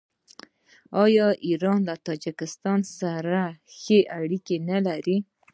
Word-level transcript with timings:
آیا 1.03 1.27
ایران 1.47 1.79
له 1.89 1.95
تاجکستان 2.07 2.79
سره 2.99 3.41
ښې 3.77 3.99
اړیکې 4.19 4.55
نلري؟ 4.69 5.17